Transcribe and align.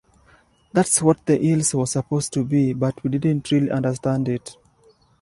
That's 0.73 0.99
what 1.03 1.23
the 1.27 1.39
eels 1.39 1.75
was 1.75 1.91
supposed 1.91 2.33
to 2.33 2.43
be, 2.43 2.73
but 2.73 3.03
we 3.03 3.11
didn't 3.11 3.51
really 3.51 3.69
understand 3.69 4.27
it. 4.29 4.57